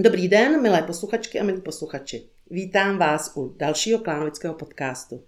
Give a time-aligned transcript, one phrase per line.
[0.00, 2.22] Dobrý den, milé posluchačky a milí posluchači.
[2.50, 5.22] Vítám vás u dalšího klánovického podcastu.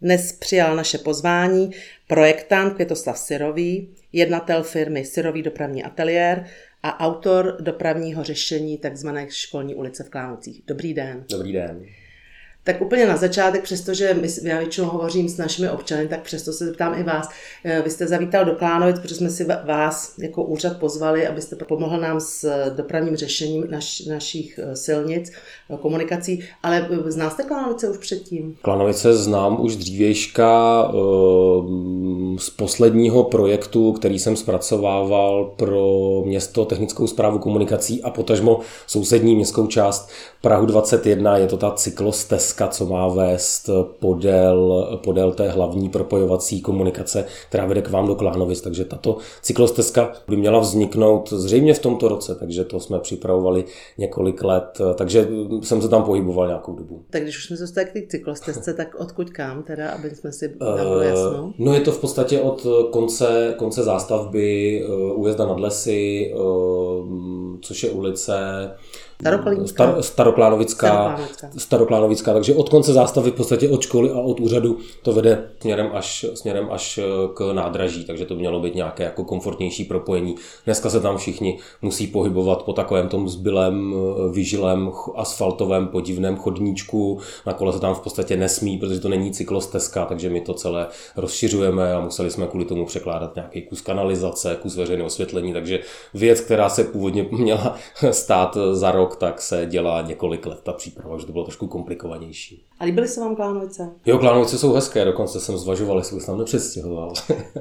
[0.00, 1.70] Dnes přijal naše pozvání
[2.08, 6.46] projektant Květoslav Syrový, jednatel firmy Syrový dopravní ateliér
[6.82, 9.08] a autor dopravního řešení tzv.
[9.28, 10.62] školní ulice v Klánovcích.
[10.66, 11.24] Dobrý den.
[11.30, 11.86] Dobrý den.
[12.64, 16.94] Tak úplně na začátek, přestože já většinou hovořím s našimi občany, tak přesto se zeptám
[16.98, 17.28] i vás.
[17.64, 22.00] Eh, vy jste zavítal do Klánovic, protože jsme si vás jako úřad pozvali, abyste pomohl
[22.00, 25.32] nám s dopravním řešením naš, našich eh, silnic,
[25.70, 28.56] eh, komunikací, ale znáte Klánovice už předtím?
[28.62, 30.52] Klánovice znám už dřívějška
[32.38, 39.66] z posledního projektu, který jsem zpracovával pro město technickou zprávu komunikací a potažmo sousední městskou
[39.66, 40.10] část
[40.42, 41.36] Prahu 21.
[41.38, 47.66] Je to ta cyklostez stezka, co má vést podél, podél té hlavní propojovací komunikace, která
[47.66, 48.60] vede k vám do Klánovic.
[48.60, 53.64] Takže tato cyklostezka by měla vzniknout zřejmě v tomto roce, takže to jsme připravovali
[53.98, 55.28] několik let, takže
[55.62, 57.04] jsem se tam pohyboval nějakou dobu.
[57.10, 60.32] Tak když už jsme se dostali k té cyklostezce, tak odkud kam teda, aby jsme
[60.32, 61.52] si dali jasno?
[61.58, 67.06] No je to v podstatě od konce, konce zástavby uh, Ujezda nad lesy, uh,
[67.60, 68.34] což je ulice
[69.68, 71.20] Star, staroklánovická,
[71.58, 72.32] staroklánovická.
[72.32, 76.26] takže od konce zástavy v podstatě od školy a od úřadu to vede směrem až,
[76.34, 80.34] směrem až eh, k nádraží, takže to mělo být nějaké jako komfortnější propojení.
[80.64, 87.18] Dneska se tam všichni musí pohybovat po takovém tom zbylém, eh, vyžilém, asfaltovém, podivném chodníčku.
[87.46, 90.86] Na kole se tam v podstatě nesmí, protože to není cyklostezka, takže my to celé
[91.16, 95.80] rozšiřujeme a museli jsme kvůli tomu překládat nějaký kus kanalizace, kus veřejného osvětlení, takže
[96.14, 97.76] věc, která se původně měla
[98.10, 101.66] stát za rok, rok, tak se dělá několik let ta příprava, že to bylo trošku
[101.66, 102.64] komplikovanější.
[102.80, 103.90] A líbily se vám Klánovice?
[104.06, 107.12] Jo, Klánovice jsou hezké, dokonce jsem zvažoval, jestli bych tam nepředstěhoval.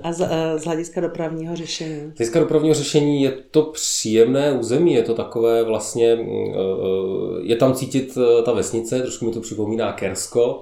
[0.04, 2.00] A z, eh, z hlediska dopravního řešení?
[2.00, 7.42] Z hlediska dopravního řešení je to příjemné území, je to takové vlastně, mm, eh, eh,
[7.42, 10.62] je tam cítit ta vesnice, trošku mi to připomíná Kersko,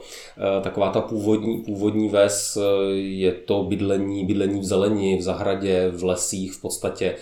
[0.63, 2.57] taková ta původní, původní ves,
[2.93, 7.15] je to bydlení, bydlení v zelení, v zahradě, v lesích v podstatě,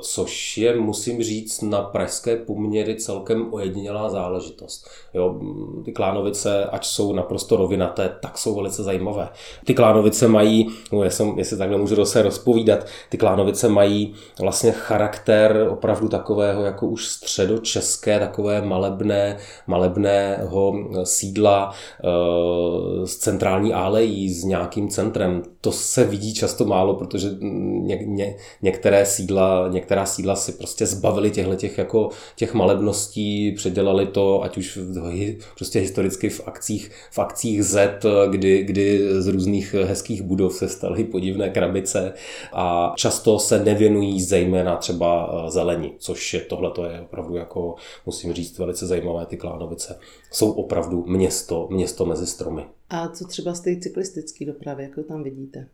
[0.00, 4.88] což je, musím říct, na pražské poměry celkem ojedinělá záležitost.
[5.14, 5.40] Jo,
[5.84, 9.28] ty Klánovice, ať jsou naprosto rovinaté, tak jsou velice zajímavé.
[9.64, 15.68] Ty Klánovice mají, no jsem, jestli takhle můžu se rozpovídat, ty Klánovice mají vlastně charakter
[15.70, 24.88] opravdu takového jako už středočeské, takové malebné, malebného sídla e, s centrální alejí, s nějakým
[24.88, 25.42] centrem.
[25.60, 31.30] To se vidí často málo, protože ně, ně, některé sídla, některá sídla si prostě zbavili
[31.30, 37.18] těchto těch jako těch malebností, předělali to, ať už v, prostě historicky v akcích, v
[37.18, 42.12] akcích Z, kdy, kdy z různých hezkých budov se staly podivné krabice
[42.52, 47.74] a často se nevěnují zejména třeba eh, zelení, což je tohle to je opravdu jako,
[48.06, 49.98] musím říct, velice zajímavé ty Klánovice.
[50.30, 52.62] Jsou opravdu město, město mezi stromy.
[52.90, 55.66] A co třeba z té cyklistické dopravy, jak to tam vidíte?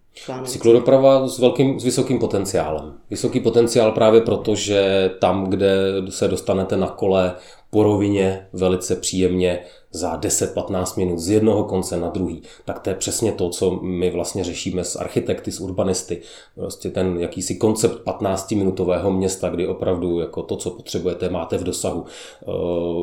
[0.44, 2.92] Cyklodoprava s, velkým, s vysokým potenciálem.
[3.10, 5.76] Vysoký potenciál právě proto, že tam, kde
[6.08, 7.34] se dostanete na kole
[7.70, 9.60] po rovině velice příjemně
[9.92, 14.10] za 10-15 minut z jednoho konce na druhý, tak to je přesně to, co my
[14.10, 16.20] vlastně řešíme s architekty, s urbanisty.
[16.54, 22.04] Prostě ten jakýsi koncept 15-minutového města, kdy opravdu jako to, co potřebujete, máte v dosahu.
[22.42, 22.46] Eh,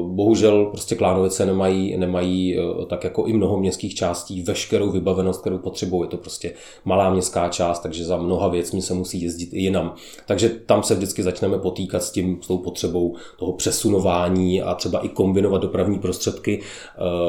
[0.07, 5.57] bohužel prostě Klánovice nemají, nemají eh, tak jako i mnoho městských částí veškerou vybavenost, kterou
[5.57, 6.03] potřebují.
[6.03, 6.53] Je to prostě
[6.85, 9.93] malá městská část, takže za mnoha věcmi se musí jezdit i jinam.
[10.25, 14.99] Takže tam se vždycky začneme potýkat s tím, s tou potřebou toho přesunování a třeba
[14.99, 16.61] i kombinovat dopravní prostředky,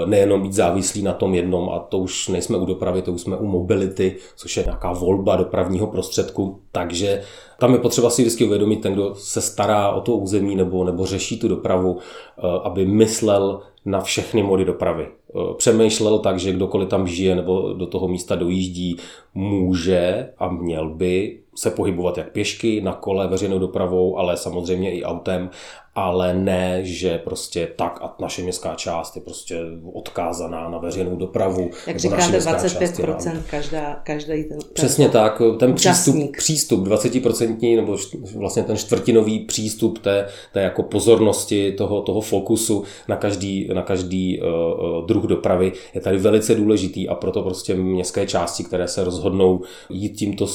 [0.06, 3.36] nejenom být závislí na tom jednom a to už nejsme u dopravy, to už jsme
[3.36, 7.22] u mobility, což je nějaká volba dopravního prostředku, takže
[7.60, 11.06] tam je potřeba si vždycky uvědomit, ten, kdo se stará o to území nebo, nebo
[11.06, 15.06] řeší tu dopravu, eh, aby myslel na všechny mody dopravy.
[15.08, 18.96] Eh, přemýšlel tak, že kdokoliv tam žije nebo do toho místa dojíždí,
[19.34, 25.04] může a měl by se pohybovat jak pěšky, na kole, veřejnou dopravou, ale samozřejmě i
[25.04, 25.50] autem
[25.98, 29.60] ale ne, že prostě tak a naše městská část je prostě
[29.92, 31.70] odkázaná na veřejnou dopravu.
[31.86, 37.96] Jak říkáte, 25% každá, každý ten, ten Přesně tak, ten přístup, přístup 20% nebo
[38.36, 44.40] vlastně ten čtvrtinový přístup té, té jako pozornosti, toho, toho fokusu na každý, na každý
[44.40, 49.60] uh, druh dopravy je tady velice důležitý a proto prostě městské části, které se rozhodnou
[49.90, 50.46] jít tímto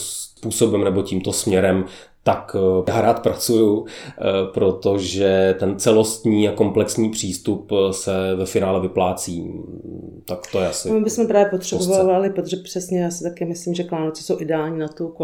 [0.44, 1.86] způsobem nebo tímto směrem,
[2.23, 4.23] tak eh, já rád pracuju, eh,
[4.53, 9.53] protože ten celostní a komplexní přístup eh, se ve finále vyplácí.
[10.25, 10.91] Tak to je asi.
[10.91, 14.87] My bychom právě potřebovali, protože přesně já si také myslím, že Klánoci jsou ideální na
[14.87, 15.15] tu,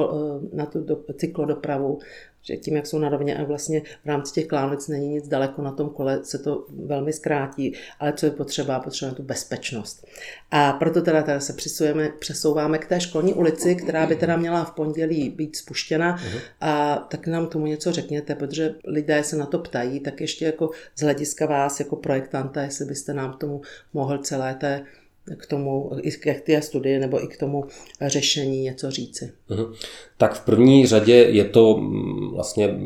[0.53, 1.99] na tu do, cyklodopravu,
[2.41, 5.61] že tím, jak jsou na rovně a vlastně v rámci těch klánvic není nic daleko
[5.61, 10.07] na tom kole, se to velmi zkrátí, ale co je potřeba, potřebujeme tu bezpečnost.
[10.51, 14.65] A proto teda, teda se přesouváme, přesouváme k té školní ulici, která by teda měla
[14.65, 16.39] v pondělí být spuštěna uh-huh.
[16.61, 20.69] a tak nám tomu něco řekněte, protože lidé se na to ptají, tak ještě jako
[20.95, 23.61] z hlediska vás jako projektanta, jestli byste nám tomu
[23.93, 24.85] mohl celé té
[25.37, 27.63] k tomu, i k té studii nebo i k tomu
[28.01, 29.31] řešení něco říci.
[29.49, 29.73] Uh-huh.
[30.17, 32.79] Tak v první řadě je to mm, vlastně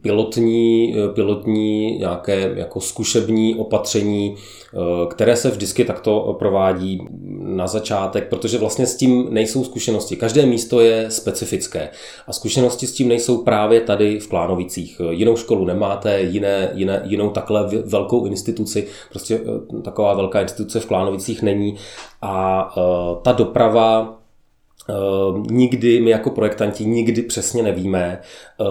[0.00, 4.76] pilotní, pilotní nějaké jako zkušební opatření, eh,
[5.10, 7.00] které se vždycky takto provádí
[7.38, 10.16] na začátek, protože vlastně s tím nejsou zkušenosti.
[10.16, 11.88] Každé místo je specifické
[12.26, 15.00] a zkušenosti s tím nejsou právě tady v Klánovicích.
[15.10, 20.86] Jinou školu nemáte, jiné, jiné, jinou takhle velkou instituci, prostě eh, taková velká instituce v
[20.86, 21.76] Klánovicích není
[22.22, 24.18] a eh, ta doprava
[24.88, 28.20] Uh, nikdy, my jako projektanti nikdy přesně nevíme,
[28.60, 28.66] uh,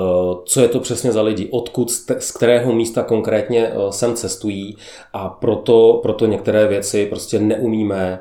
[0.45, 4.77] co je to přesně za lidi, odkud, z kterého místa konkrétně sem cestují
[5.13, 8.19] a proto, proto některé věci prostě neumíme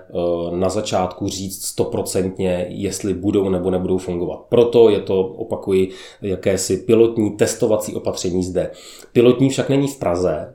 [0.51, 4.41] na začátku říct stoprocentně, jestli budou nebo nebudou fungovat.
[4.49, 5.91] Proto je to, opakuji,
[6.23, 8.71] jakési pilotní testovací opatření zde.
[9.13, 10.55] Pilotní však není v Praze,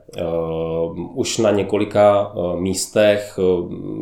[1.14, 3.38] už na několika místech,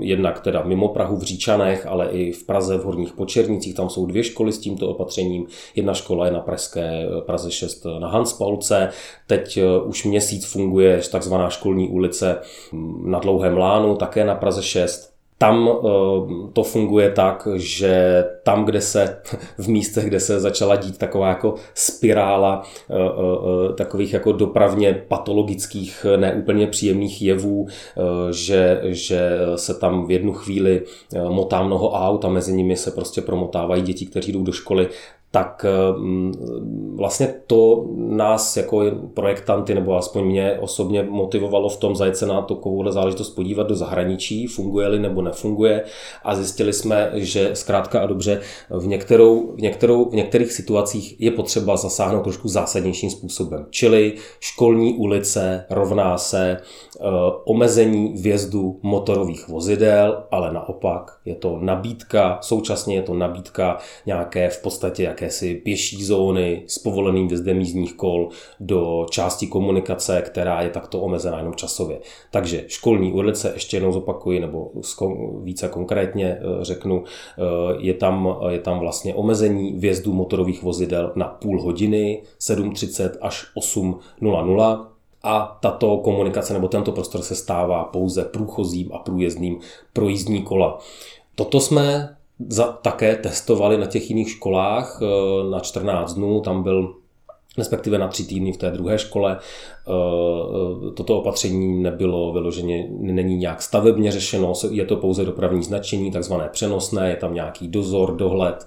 [0.00, 4.06] jednak teda mimo Prahu v Říčanech, ale i v Praze v Horních Černicích, tam jsou
[4.06, 5.46] dvě školy s tímto opatřením.
[5.74, 8.88] Jedna škola je na Pražské, Praze 6 na Hanspaulce.
[9.26, 12.38] Teď eh, už měsíc funguje takzvaná školní ulice
[12.72, 15.15] mm, na Dlouhém Lánu, také na Praze 6.
[15.38, 15.88] Tam eh,
[16.52, 19.22] to funguje tak, že tam, kde se,
[19.58, 26.06] v místech, kde se začala dít taková jako spirála eh, eh, takových jako dopravně patologických,
[26.16, 27.66] neúplně příjemných jevů,
[28.30, 30.82] že, že se tam v jednu chvíli
[31.28, 34.88] motá mnoho aut a mezi nimi se prostě promotávají děti, kteří jdou do školy,
[35.36, 36.32] tak eh, mm,
[36.96, 38.82] vlastně to nás jako
[39.14, 43.74] projektanty, nebo aspoň mě osobně motivovalo v tom zajet se na takovouhle záležitost podívat do
[43.74, 45.84] zahraničí, funguje-li nebo nefunguje
[46.24, 48.40] a zjistili jsme, že zkrátka a dobře
[48.70, 53.66] v, některou, v, některou, v některých situacích je potřeba zasáhnout trošku zásadnějším způsobem.
[53.70, 56.60] Čili školní ulice rovná se e,
[57.44, 64.62] omezení vjezdu motorových vozidel, ale naopak je to nabídka, současně je to nabídka nějaké v
[64.62, 68.28] podstatě jakési pěší zóny s povoleným vjezdem jízdních kol
[68.60, 72.00] do části komunikace, která je takto omezená jenom časově.
[72.30, 74.70] Takže školní ulice, ještě jednou zopakuji, nebo
[75.42, 77.42] více konkrétně eh, řeknu, eh,
[77.78, 84.86] je tam, je tam vlastně omezení vjezdu motorových vozidel na půl hodiny, 7.30 až 8.00,
[85.22, 89.58] a tato komunikace nebo tento prostor se stává pouze průchozím a průjezdným
[89.92, 90.78] pro jízdní kola.
[91.34, 92.15] Toto jsme
[92.48, 96.94] za, také testovali na těch jiných školách eh, na 14 dnů, tam byl
[97.58, 99.38] respektive na tři týdny v té druhé škole.
[99.38, 106.10] Eh, eh, toto opatření nebylo vyloženě, není nějak stavebně řešeno, je to pouze dopravní značení,
[106.10, 108.66] takzvané přenosné, je tam nějaký dozor, dohled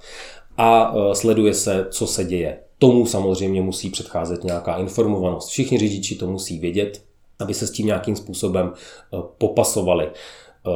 [0.57, 2.59] a sleduje se, co se děje.
[2.79, 5.49] Tomu samozřejmě musí předcházet nějaká informovanost.
[5.49, 7.03] Všichni řidiči to musí vědět,
[7.39, 8.73] aby se s tím nějakým způsobem
[9.37, 10.09] popasovali.
[10.67, 10.71] Eh,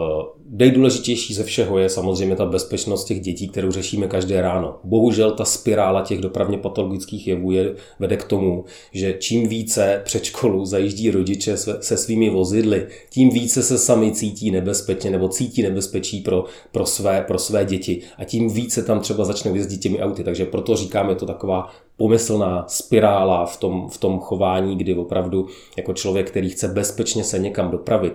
[0.49, 4.79] nejdůležitější ze všeho je samozřejmě ta bezpečnost těch dětí, kterou řešíme každé ráno.
[4.83, 10.23] Bohužel ta spirála těch dopravně patologických jevů je, vede k tomu, že čím více před
[10.23, 16.21] školu zajíždí rodiče se svými vozidly, tím více se sami cítí nebezpečně nebo cítí nebezpečí
[16.21, 20.23] pro, pro, své, pro své děti a tím více tam třeba začnou jezdit těmi auty.
[20.23, 25.47] Takže proto říkám, je to taková pomyslná spirála v tom, v tom chování, kdy opravdu
[25.77, 28.13] jako člověk, který chce bezpečně se někam dopravit,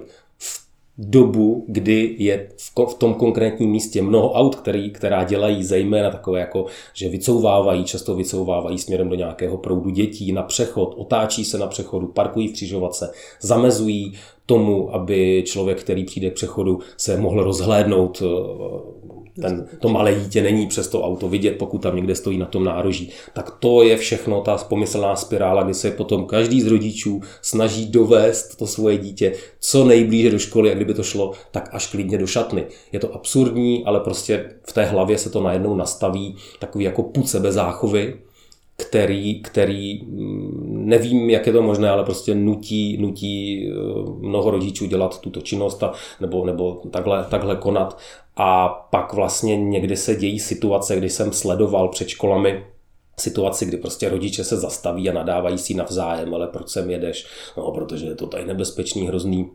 [0.98, 2.48] dobu, kdy je
[2.88, 8.14] v tom konkrétním místě mnoho aut, který, která dělají zejména takové jako, že vycouvávají, často
[8.14, 13.12] vycouvávají směrem do nějakého proudu dětí na přechod, otáčí se na přechodu, parkují v křižovatce,
[13.40, 14.12] zamezují
[14.46, 18.22] tomu, aby člověk, který přijde k přechodu, se mohl rozhlédnout
[19.40, 22.64] ten, to malé dítě není přes to auto vidět, pokud tam někde stojí na tom
[22.64, 23.10] nároží.
[23.32, 28.58] Tak to je všechno ta pomyslná spirála, kdy se potom každý z rodičů snaží dovést
[28.58, 32.26] to svoje dítě co nejblíže do školy, a kdyby to šlo, tak až klidně do
[32.26, 32.64] šatny.
[32.92, 37.28] Je to absurdní, ale prostě v té hlavě se to najednou nastaví takový jako put
[37.28, 38.14] sebezáchovy,
[38.76, 43.74] který, který mm, nevím, jak je to možné, ale prostě nutí, nutí eh,
[44.18, 47.98] mnoho rodičů dělat tuto činnost a, nebo, nebo takhle, takhle konat.
[48.36, 52.64] A pak vlastně někdy se dějí situace, kdy jsem sledoval před školami
[53.18, 57.26] situaci, kdy prostě rodiče se zastaví a nadávají si navzájem, ale proč sem jedeš?
[57.56, 59.50] No, protože je to tady nebezpečný, hrozný,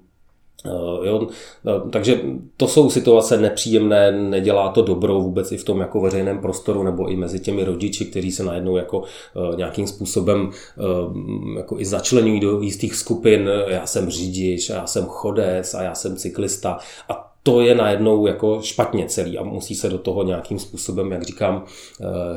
[1.03, 1.27] jo,
[1.67, 2.21] eh, takže
[2.57, 7.07] to jsou situace nepříjemné, nedělá to dobrou vůbec i v tom jako veřejném prostoru nebo
[7.07, 9.03] i mezi těmi rodiči, kteří se najednou jako
[9.55, 10.51] nějakým způsobem
[11.57, 13.49] jako i začlenují do jistých skupin.
[13.67, 16.77] Já jsem řidič, já jsem chodec a já jsem cyklista
[17.09, 21.23] a to je najednou jako špatně celý a musí se do toho nějakým způsobem, jak
[21.23, 21.65] říkám,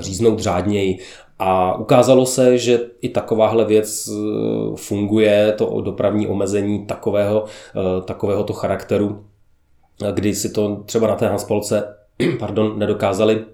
[0.01, 0.99] říznout řádněji
[1.39, 8.45] a ukázalo se, že i takováhle věc eh, funguje, to dopravní omezení takového, eh, takového
[8.45, 9.25] to charakteru,
[10.15, 11.97] kdy si to třeba na té Hanspolce
[12.39, 13.45] pardon, nedokázali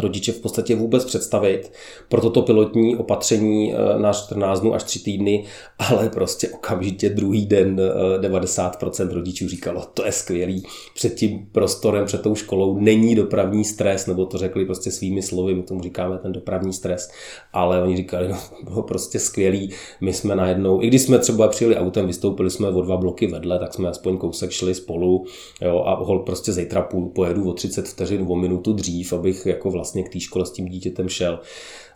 [0.00, 1.72] rodiče v podstatě vůbec představit
[2.08, 5.44] pro toto pilotní opatření eh, na 14 dnů až 3 týdny,
[5.78, 7.80] ale prostě okamžitě druhý den
[8.20, 10.62] 90% eh, rodičů říkalo, to je skvělý,
[10.94, 15.54] před tím prostorem, před tou školou není dopravní stres, nebo to řekli prostě svými slovy,
[15.54, 17.10] my tomu říkáme ten dopravní stres,
[17.52, 19.70] ale oni říkali, no bylo prostě skvělý,
[20.00, 23.58] my jsme najednou, i když jsme třeba přijeli autem, vystoupili jsme o dva bloky vedle,
[23.58, 25.24] tak jsme aspoň kousek šli spolu
[25.62, 29.70] jo, a hol prostě zítra půl pojedu o 30 vteřin, o minutu dřív, abych jako
[29.70, 31.40] vlastně vlastně k té škole s tím dítětem šel.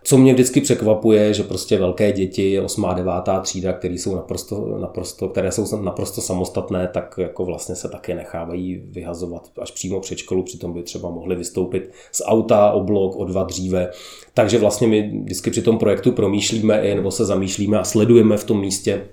[0.05, 2.85] Co mě vždycky překvapuje, že prostě velké děti, 8.
[2.85, 3.13] a 9.
[3.43, 8.83] třída, které jsou naprosto, naprosto, které jsou naprosto samostatné, tak jako vlastně se také nechávají
[8.85, 13.25] vyhazovat až přímo před školu, přitom by třeba mohli vystoupit z auta o blok, o
[13.25, 13.91] dva dříve.
[14.35, 18.45] Takže vlastně my vždycky při tom projektu promýšlíme i, nebo se zamýšlíme a sledujeme v
[18.45, 19.09] tom místě,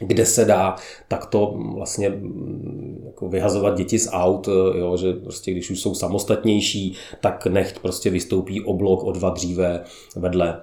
[0.00, 0.76] kde se dá
[1.08, 6.96] takto vlastně mm, jako vyhazovat děti z aut, jo, že prostě když už jsou samostatnější,
[7.20, 9.84] tak nechť prostě vystoupí oblok o dva dříve
[10.16, 10.60] vedle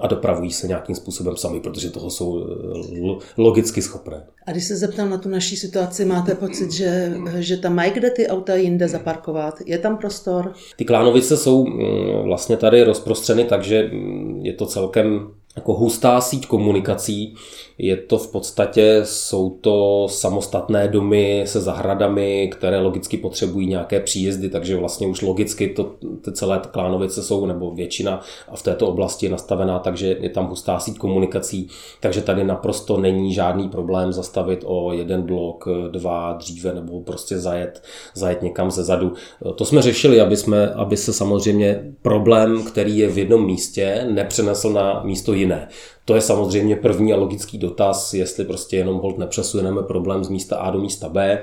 [0.00, 4.26] a dopravují se nějakým způsobem sami, protože toho jsou eh, logicky schopné.
[4.46, 8.10] A když se zeptám na tu naší situaci, máte pocit, že, že tam mají kde
[8.10, 9.54] ty auta jinde zaparkovat?
[9.66, 10.52] Je tam prostor?
[10.76, 16.46] Ty klánovice jsou mm, vlastně tady rozprostřeny, takže mm, je to celkem jako hustá síť
[16.46, 17.34] komunikací.
[17.78, 24.48] Je to v podstatě, jsou to samostatné domy se zahradami, které logicky potřebují nějaké příjezdy,
[24.48, 25.84] takže vlastně už logicky to,
[26.24, 30.46] ty celé Klánovice jsou, nebo většina a v této oblasti je nastavená, takže je tam
[30.46, 31.68] hustá síť komunikací,
[32.00, 37.82] takže tady naprosto není žádný problém zastavit o jeden blok, dva dříve, nebo prostě zajet,
[38.14, 39.12] zajet někam ze zadu.
[39.54, 44.70] To jsme řešili, aby, jsme, aby se samozřejmě problém, který je v jednom místě, nepřenesl
[44.70, 45.68] na místo jiné.
[46.04, 50.56] To je samozřejmě první a logický dotaz, jestli prostě jenom hold nepřesuneme problém z místa
[50.56, 51.32] A do místa B.
[51.32, 51.42] E,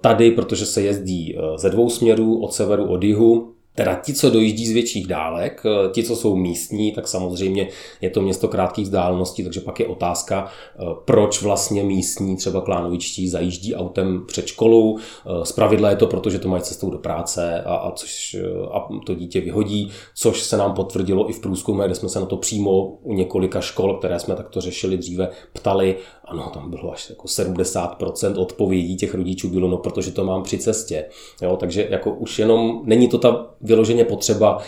[0.00, 4.30] tady, protože se jezdí e, ze dvou směrů, od severu, od jihu, Teda ti, co
[4.30, 7.68] dojíždí z větších dálek, eh, ti, co jsou místní, tak samozřejmě
[8.00, 13.28] je to město krátkých vzdáleností, takže pak je otázka, eh, proč vlastně místní, třeba klánovičtí,
[13.28, 14.98] zajíždí autem před školu.
[14.98, 18.36] Eh, z pravidla je to proto, že to mají cestou do práce a, a, což,
[18.72, 22.26] a to dítě vyhodí, což se nám potvrdilo i v průzkumu, kde jsme se na
[22.26, 25.96] to přímo u několika škol, které jsme takto řešili dříve, ptali.
[26.24, 30.58] Ano, tam bylo až jako 70% odpovědí těch rodičů bylo, no protože to mám při
[30.58, 31.04] cestě.
[31.42, 34.58] Jo, takže jako už jenom není to ta vyloženě potřeba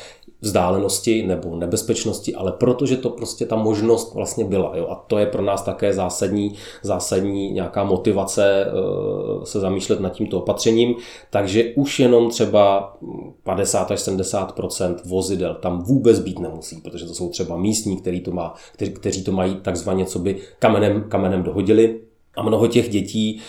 [0.41, 4.77] vzdálenosti nebo nebezpečnosti, ale protože to prostě ta možnost vlastně byla.
[4.77, 4.87] Jo?
[4.91, 10.39] A to je pro nás také zásadní, zásadní nějaká motivace eh, se zamýšlet nad tímto
[10.39, 10.95] opatřením.
[11.31, 12.97] Takže už jenom třeba
[13.43, 18.33] 50 až 70% vozidel tam vůbec být nemusí, protože to jsou třeba místní, kteří to,
[18.33, 22.01] má, kteří, kteří to mají takzvaně, co by kamenem, kamenem dohodili,
[22.35, 23.41] a mnoho těch dětí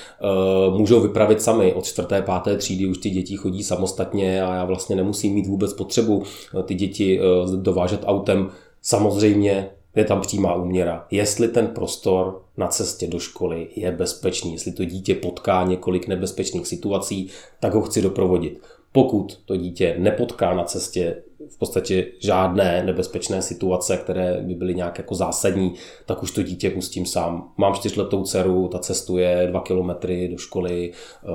[0.69, 1.73] uh, můžou vypravit sami.
[1.73, 5.73] Od čtvrté, páté třídy už ty děti chodí samostatně a já vlastně nemusím mít vůbec
[5.73, 8.49] potřebu uh, ty děti uh, dovážet autem.
[8.81, 11.05] Samozřejmě je tam přímá úměra.
[11.11, 16.67] Jestli ten prostor na cestě do školy je bezpečný, jestli to dítě potká několik nebezpečných
[16.67, 18.61] situací, tak ho chci doprovodit.
[18.91, 21.15] Pokud to dítě nepotká na cestě
[21.49, 25.73] v podstatě žádné nebezpečné situace, které by byly nějak jako zásadní,
[26.05, 27.51] tak už to dítě pustím sám.
[27.57, 31.29] Mám čtyřletou dceru, ta cestuje dva kilometry do školy e,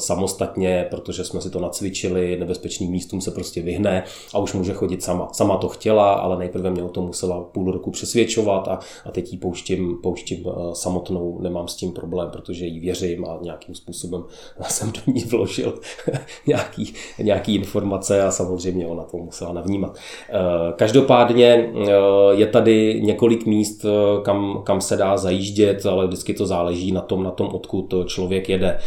[0.00, 4.04] samostatně, protože jsme si to nacvičili, nebezpečným místům se prostě vyhne
[4.34, 5.28] a už může chodit sama.
[5.32, 9.32] Sama to chtěla, ale nejprve mě o tom musela půl roku přesvědčovat a, a teď
[9.32, 14.24] ji pouštím, pouštím e, samotnou, nemám s tím problém, protože jí věřím a nějakým způsobem
[14.68, 15.80] jsem do ní vložil
[16.46, 19.98] nějaký, nějaký informace a samozřejmě ona to musela navnímat.
[20.30, 20.32] Eh,
[20.76, 21.90] každopádně eh,
[22.30, 27.00] je tady několik míst, eh, kam, kam se dá zajíždět, ale vždycky to záleží na
[27.00, 28.78] tom, na tom, odkud člověk jede.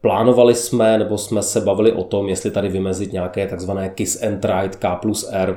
[0.00, 4.44] Plánovali jsme, nebo jsme se bavili o tom, jestli tady vymezit nějaké takzvané Kiss and
[4.44, 5.56] Ride K plus R,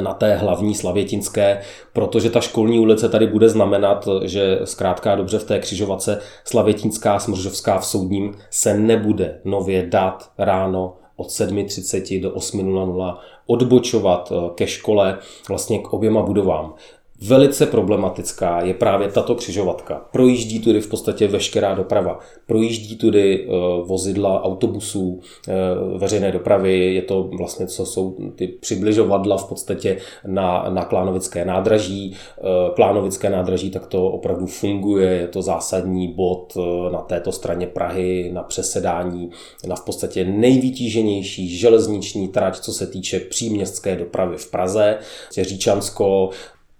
[0.00, 1.60] na té hlavní Slavětinské,
[1.92, 7.78] protože ta školní ulice tady bude znamenat, že zkrátka dobře v té křižovatce Slavětinská, Smržovská
[7.78, 13.16] v Soudním se nebude nově dát ráno od 7.30 do 8.00
[13.50, 16.74] odbočovat eh, ke škole, vlastně k oběma budovám.
[17.22, 20.08] Velice problematická je právě tato křižovatka.
[20.12, 22.18] Projíždí tudy v podstatě veškerá doprava.
[22.46, 23.54] Projíždí tudy uh,
[23.88, 29.96] vozidla autobusů, uh, veřejné dopravy, je to vlastně, co jsou ty přibližovadla v podstatě
[30.26, 32.16] na, na Klánovické nádraží.
[32.38, 36.56] Uh, Klánovické nádraží tak to opravdu funguje, je to zásadní bod
[36.92, 39.30] na této straně Prahy, na přesedání,
[39.66, 44.98] na v podstatě nejvytíženější železniční trať, co se týče příměstské dopravy v Praze.
[45.42, 46.30] Říčansko,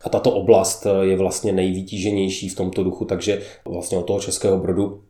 [0.04, 5.02] a tato oblast je vlastně nejvytíženější v tomto duchu, takže vlastně od toho Českého Brodu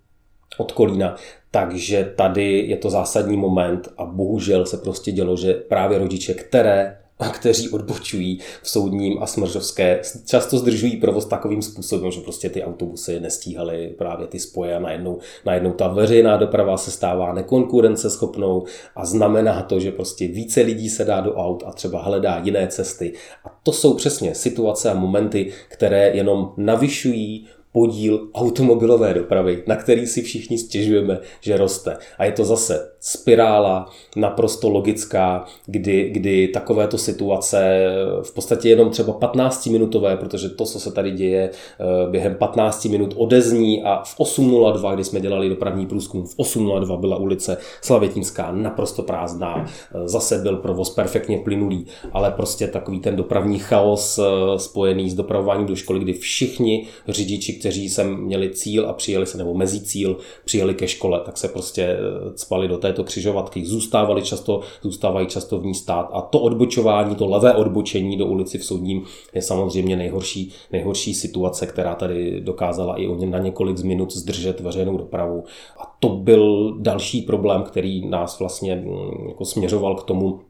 [0.59, 1.16] od Kolína.
[1.50, 7.00] Takže tady je to zásadní moment a bohužel se prostě dělo, že právě rodiče, které
[7.20, 12.64] a kteří odbočují v soudním a smržovské, často zdržují provoz takovým způsobem, že prostě ty
[12.64, 18.64] autobusy nestíhaly právě ty spoje a najednou, najednou ta veřejná doprava se stává nekonkurenceschopnou
[18.96, 22.68] a znamená to, že prostě více lidí se dá do aut a třeba hledá jiné
[22.68, 23.12] cesty.
[23.44, 30.06] A to jsou přesně situace a momenty, které jenom navyšují podíl automobilové dopravy, na který
[30.06, 31.96] si všichni stěžujeme, že roste.
[32.18, 37.87] A je to zase spirála naprosto logická, kdy, kdy takovéto situace
[38.23, 43.14] v podstatě jenom třeba 15-minutové, protože to, co se tady děje eh, během 15 minut
[43.16, 49.02] odezní a v 8.02, kdy jsme dělali dopravní průzkum, v 8.02 byla ulice Slavětínská naprosto
[49.02, 55.11] prázdná, eh, zase byl provoz perfektně plynulý, ale prostě takový ten dopravní chaos eh, spojený
[55.11, 59.54] s dopravováním do školy, kdy všichni řidiči, kteří sem měli cíl a přijeli se, nebo
[59.54, 61.97] mezi cíl, přijeli ke škole, tak se prostě
[62.37, 67.14] spali do té této křižovatky zůstávali často, zůstávají často v ní stát a to odbočování,
[67.14, 69.04] to levé odbočení do ulici v Soudním
[69.35, 75.44] je samozřejmě nejhorší, nejhorší situace, která tady dokázala i na několik minut zdržet veřejnou dopravu.
[75.78, 80.40] A to byl další problém, který nás vlastně mm, jako směřoval k tomu,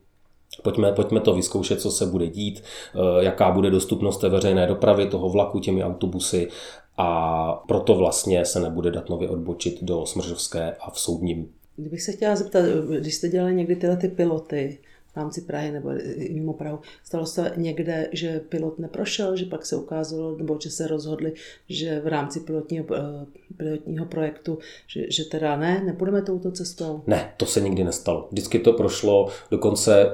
[0.63, 2.63] Pojďme, pojďme to vyzkoušet, co se bude dít,
[2.95, 6.49] eh, jaká bude dostupnost té veřejné dopravy, toho vlaku těmi autobusy
[6.97, 11.49] a proto vlastně se nebude dát nově odbočit do Smržovské a v Soudním
[11.81, 12.65] Kdybych se chtěla zeptat,
[13.01, 14.79] když jste dělali někdy tyhle ty piloty,
[15.13, 15.91] v rámci Prahy nebo
[16.33, 16.79] mimo Prahu.
[17.05, 21.33] Stalo se někde, že pilot neprošel, že pak se ukázalo, nebo že se rozhodli,
[21.69, 23.27] že v rámci pilotního, eh,
[23.57, 27.03] pilotního projektu, že, že teda ne, nebudeme touto cestou?
[27.07, 28.29] Ne, to se nikdy nestalo.
[28.31, 30.11] Vždycky to prošlo, dokonce eh,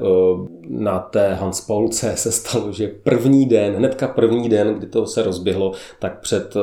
[0.69, 5.23] na té Hans Paulce se stalo, že první den, hnedka první den, kdy to se
[5.23, 6.61] rozběhlo, tak před eh,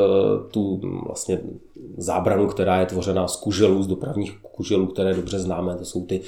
[0.52, 1.42] tu vlastně
[1.98, 6.22] zábranu, která je tvořena z kuželů, z dopravních kuželů, které dobře známe, to jsou ty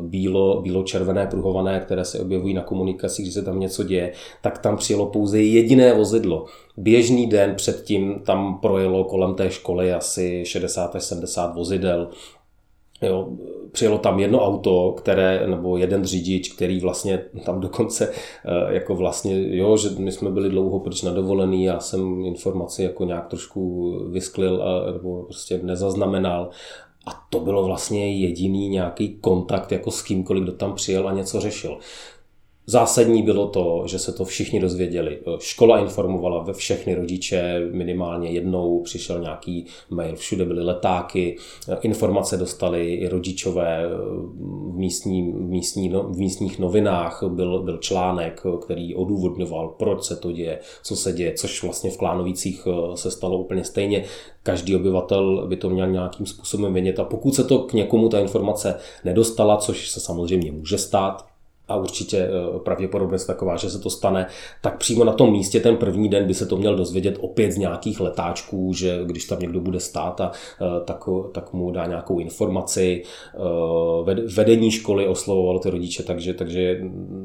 [0.00, 4.12] bílo, bílo-červené pruhované, které se objevují na komunikaci, když se tam něco děje,
[4.42, 6.46] tak tam přijelo pouze jediné vozidlo.
[6.76, 12.08] Běžný den předtím tam projelo kolem té školy asi 60 až 70 vozidel.
[13.02, 13.28] Jo,
[13.72, 18.12] přijelo tam jedno auto, které, nebo jeden řidič, který vlastně tam dokonce
[18.44, 22.82] eh, jako vlastně, jo, že my jsme byli dlouho proč na dovolený, já jsem informaci
[22.82, 26.50] jako nějak trošku vysklil a, nebo prostě nezaznamenal
[27.06, 31.40] a to bylo vlastně jediný nějaký kontakt jako s kýmkoliv, kdo tam přijel a něco
[31.40, 31.78] řešil.
[32.66, 35.18] Zásadní bylo to, že se to všichni dozvěděli.
[35.38, 41.36] Škola informovala ve všechny rodiče, minimálně jednou přišel nějaký mail, všude byly letáky,
[41.82, 43.88] informace dostali i rodičové
[44.70, 50.16] v, místní, v, místní, no, v místních novinách, byl, byl článek, který odůvodňoval, proč se
[50.16, 54.04] to děje, co se děje, což vlastně v Klánovicích eh, se stalo úplně stejně.
[54.42, 58.18] Každý obyvatel by to měl nějakým způsobem vědět a pokud se to k někomu ta
[58.18, 61.33] informace nedostala, což se samozřejmě může stát,
[61.68, 64.26] a určitě eh, pravděpodobnost taková, že se to stane,
[64.60, 67.56] tak přímo na tom místě ten první den by se to měl dozvědět opět z
[67.56, 72.18] nějakých letáčků, že když tam někdo bude stát, a, eh, tak, tak mu dá nějakou
[72.18, 73.02] informaci.
[73.34, 76.80] Eh, vedení školy oslovovalo ty rodiče, takže, takže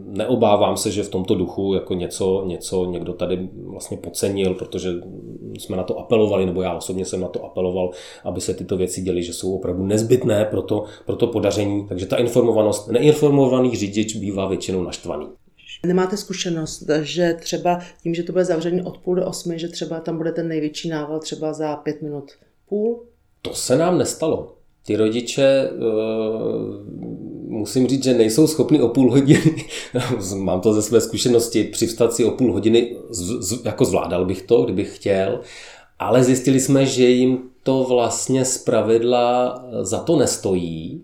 [0.05, 4.89] neobávám se, že v tomto duchu jako něco, něco někdo tady vlastně podcenil, protože
[5.59, 7.91] jsme na to apelovali, nebo já osobně jsem na to apeloval,
[8.23, 11.87] aby se tyto věci děly, že jsou opravdu nezbytné pro to, pro to podaření.
[11.87, 15.27] Takže ta informovanost, neinformovaný řidič bývá většinou naštvaný.
[15.85, 19.99] Nemáte zkušenost, že třeba tím, že to bude zavřený od půl do osmi, že třeba
[19.99, 22.31] tam bude ten největší nával třeba za pět minut
[22.69, 23.05] půl?
[23.41, 24.55] To se nám nestalo.
[24.85, 25.71] Ty rodiče, eh,
[27.59, 29.65] musím říct, že nejsou schopni o půl hodiny,
[30.35, 32.95] mám to ze své zkušenosti, přivstat si o půl hodiny,
[33.63, 35.39] jako zvládal bych to, kdybych chtěl,
[35.99, 41.03] ale zjistili jsme, že jim to vlastně z pravidla za to nestojí,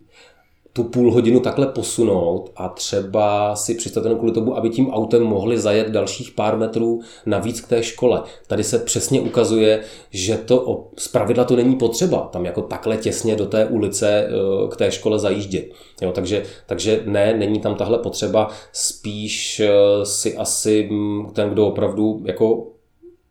[0.75, 5.57] tu půl hodinu takhle posunout a třeba si představit kvůli tomu, aby tím autem mohli
[5.57, 8.21] zajet dalších pár metrů navíc k té škole.
[8.47, 13.35] Tady se přesně ukazuje, že to z pravidla to není potřeba tam jako takhle těsně
[13.35, 15.65] do té ulice eh, k té škole zajíždět.
[16.01, 21.67] Jo, takže, takže ne, není tam tahle potřeba, spíš eh, si asi mm, ten, kdo
[21.67, 22.67] opravdu jako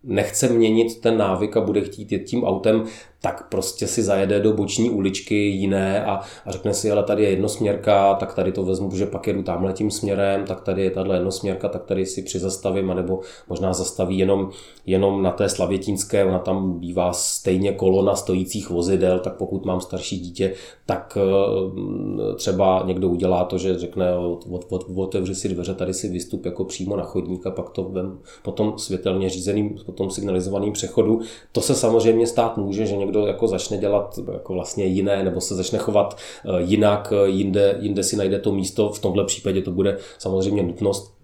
[0.04, 2.84] nechce měnit ten návyk a bude chtít jet tím autem,
[3.24, 7.30] tak prostě si zajede do boční uličky jiné a, a řekne si, ale tady je
[7.30, 11.16] jednosměrka, tak tady to vezmu, že pak jedu tamhle tím směrem, tak tady je tahle
[11.16, 14.50] jednosměrka, tak tady si přizastavím, anebo možná zastaví jenom,
[14.86, 20.18] jenom na té Slavětínské, ona tam bývá stejně kolona stojících vozidel, tak pokud mám starší
[20.18, 20.54] dítě,
[20.86, 26.08] tak eh, třeba někdo udělá to, že řekne, od, od, otevři si dveře, tady si
[26.08, 31.20] vystup jako přímo na chodník a pak to vem potom světelně řízeným, potom signalizovaným přechodu.
[31.52, 35.40] To se samozřejmě stát může, že někdo někdo jako začne dělat jako vlastně jiné nebo
[35.40, 39.62] se začne chovat eh, jinak, eh, jinde, jinde si najde to místo, v tomhle případě
[39.62, 41.14] to bude samozřejmě nutnost.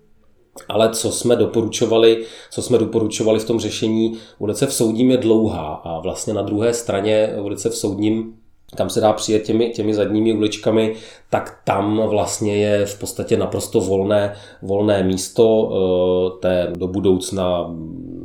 [0.68, 5.74] Ale co jsme doporučovali, co jsme doporučovali v tom řešení, ulice v Soudním je dlouhá
[5.84, 8.34] a vlastně na druhé straně ulice v Soudním
[8.76, 10.94] kam se dá přijet těmi, těmi zadními uličkami,
[11.30, 17.74] tak tam vlastně je v podstatě naprosto volné, volné místo eh, té do budoucna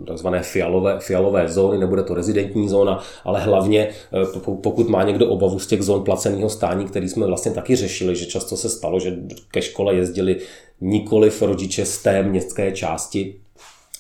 [0.08, 5.60] takzvané fialové, fialové zóny, nebude to rezidentní zóna, ale hlavně eh, pokud má někdo obavu
[5.60, 9.18] z těch zón placeného stání, který jsme vlastně taky řešili, že často se stalo, že
[9.52, 10.38] ke škole jezdili
[10.82, 13.36] nikoliv rodiče z té městské části,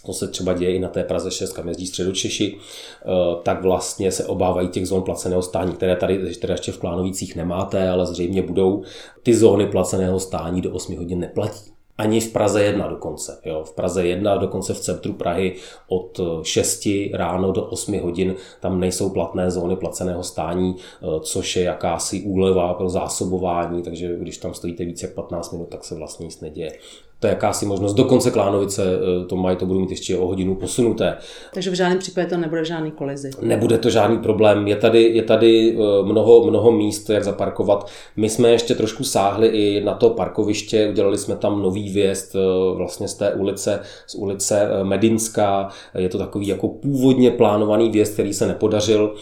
[0.05, 3.07] to se třeba děje i na té Praze 6, kam jezdí středočeši, eh,
[3.43, 7.89] tak vlastně se obávají těch zón placeného stání, které tady které ještě v Plánovících nemáte,
[7.89, 8.83] ale zřejmě budou.
[9.23, 11.75] Ty zóny placeného stání do 8 hodin neplatí.
[11.97, 13.39] Ani v Praze 1 dokonce.
[13.45, 13.63] Jo.
[13.63, 15.55] V Praze 1 dokonce v centru Prahy
[15.87, 21.63] od 6 ráno do 8 hodin tam nejsou platné zóny placeného stání, eh, což je
[21.63, 26.25] jakási úleva pro zásobování, takže když tam stojíte více jak 15 minut, tak se vlastně
[26.25, 26.71] nic neděje
[27.19, 27.93] to je jakási možnost.
[27.93, 31.17] Dokonce Klánovice eh, to mají, to budou mít ještě o hodinu posunuté.
[31.53, 33.29] Takže v žádném případě to nebude žádný kolizi.
[33.41, 34.67] Nebude to žádný problém.
[34.67, 37.89] Je tady, je tady eh, mnoho, mnoho míst, jak zaparkovat.
[38.15, 42.39] My jsme ještě trošku sáhli i na to parkoviště, udělali jsme tam nový vjezd eh,
[42.75, 45.69] vlastně z té ulice, z ulice Medinská.
[45.97, 49.15] Je to takový jako původně plánovaný vjezd, který se nepodařil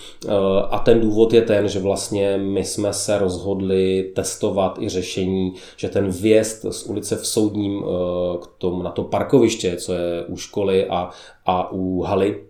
[0.69, 5.89] a ten důvod je ten, že vlastně my jsme se rozhodli testovat i řešení, že
[5.89, 10.37] ten vjezd z ulice v Soudním Eh, k tomu, na to parkoviště, co je u
[10.37, 11.09] školy a,
[11.45, 12.43] a u haly,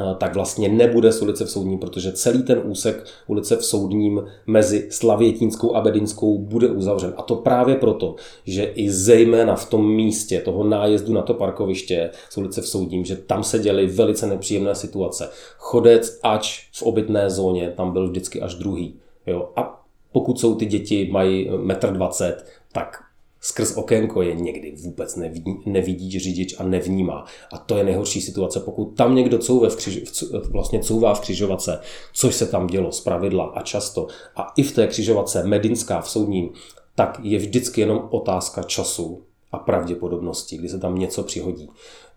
[0.00, 4.24] eh, tak vlastně nebude z ulice v Soudní, protože celý ten úsek ulice v Soudním
[4.46, 7.14] mezi Slavětínskou a Bedinskou bude uzavřen.
[7.16, 12.10] A to právě proto, že i zejména v tom místě toho nájezdu na to parkoviště
[12.30, 15.30] z ulice v Soudním, že tam se děly velice nepříjemné situace.
[15.58, 18.94] Chodec, ač v obytné zóně, tam byl vždycky až druhý.
[19.26, 19.48] Jo?
[19.56, 22.34] A pokud jsou ty děti, mají 1,20 m,
[22.72, 23.03] tak
[23.44, 27.24] skrz okénko je někdy vůbec nevidí, nevidí řidič a nevnímá.
[27.52, 30.02] A to je nejhorší situace, pokud tam někdo couve v křiž,
[30.50, 31.80] vlastně couvá v křižovatce,
[32.12, 34.06] což se tam dělo z pravidla a často.
[34.36, 36.50] A i v té křižovatce Medinská v Soudním,
[36.94, 41.70] tak je vždycky jenom otázka času a pravděpodobnosti, kdy se tam něco přihodí.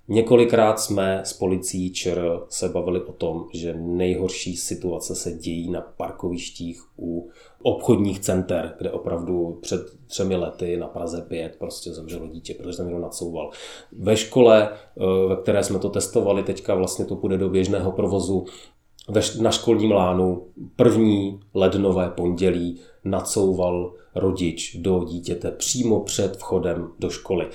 [0.10, 5.82] Několikrát jsme s policií ČR se bavili o tom, že nejhorší situace se dějí na
[5.82, 7.30] parkovištích u
[7.64, 12.86] obchodních center, kde opravdu před třemi lety na Praze 5 prostě zemřelo dítě, protože tam
[12.86, 13.50] někdo nadsouval.
[13.92, 18.46] Ve škole, eh, ve které jsme to testovali, teďka vlastně to půjde do běžného provozu,
[19.42, 27.48] na školním lánu první lednové pondělí nacouval rodič do dítěte přímo před vchodem do školy.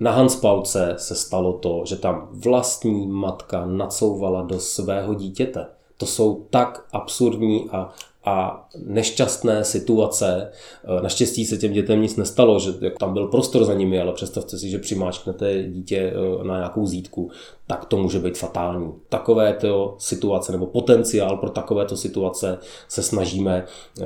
[0.00, 5.66] Na Hanspauce se stalo to, že tam vlastní matka nacouvala do svého dítěte.
[5.96, 7.92] To jsou tak absurdní a,
[8.24, 10.52] a nešťastné situace.
[10.98, 14.58] E, naštěstí se těm dětem nic nestalo, že tam byl prostor za nimi, ale představte
[14.58, 17.30] si, že přimáčknete dítě e, na nějakou zítku,
[17.66, 18.92] tak to může být fatální.
[19.08, 22.58] Takovéto situace nebo potenciál pro takovéto situace
[22.88, 23.64] se snažíme
[24.00, 24.04] e,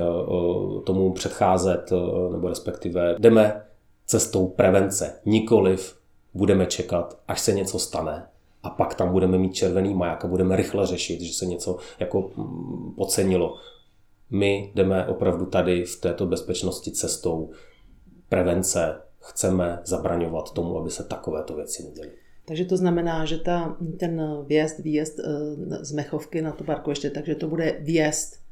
[0.83, 1.93] tomu předcházet,
[2.31, 3.61] nebo respektive jdeme
[4.05, 5.19] cestou prevence.
[5.25, 5.97] Nikoliv
[6.33, 8.27] budeme čekat, až se něco stane
[8.63, 12.31] a pak tam budeme mít červený maják a budeme rychle řešit, že se něco jako
[12.35, 13.57] mm, podcenilo.
[14.29, 17.49] My jdeme opravdu tady v této bezpečnosti cestou
[18.29, 19.01] prevence.
[19.19, 22.11] Chceme zabraňovat tomu, aby se takovéto věci neděly.
[22.45, 27.35] Takže to znamená, že ta, ten vjezd, výjezd eh, z Mechovky na to parkoviště, takže
[27.35, 28.42] to bude vjezd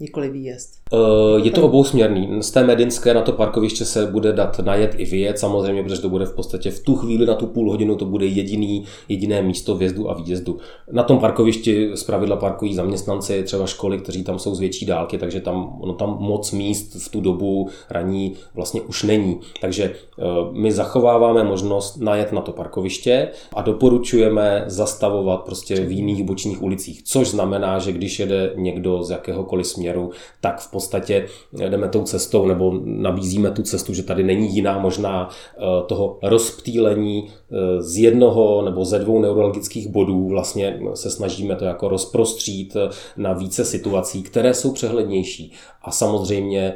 [0.00, 0.76] nikoli výjezd.
[0.92, 2.42] Eh, je to obousměrný.
[2.42, 6.08] Z té Medinské na to parkoviště se bude dát najet i vyjet, samozřejmě, protože to
[6.08, 9.74] bude v podstatě v tu chvíli na tu půl hodinu to bude jediný, jediné místo
[9.76, 10.58] vjezdu a výjezdu.
[10.92, 15.18] Na tom parkovišti z pravidla parkují zaměstnanci, třeba školy, kteří tam jsou z větší dálky,
[15.18, 19.40] takže tam, ono tam moc míst v tu dobu raní vlastně už není.
[19.60, 26.24] Takže eh, my zachováváme možnost najet na to parkoviště a doporučujeme zastavovat prostě v jiných
[26.24, 31.26] bočních ulicích, což znamená, že když jede někdo z jakéhokoliv směru, směru, tak v podstatě
[31.52, 37.28] jdeme tou cestou nebo nabízíme tu cestu, že tady není jiná možná eh, toho rozptýlení
[37.28, 40.28] eh, z jednoho nebo ze dvou neurologických bodů.
[40.28, 42.76] Vlastně se snažíme to jako rozprostřít
[43.16, 45.52] na více situací, které jsou přehlednější.
[45.86, 46.74] A samozřejmě